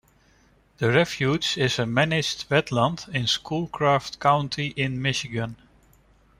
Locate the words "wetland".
2.49-3.07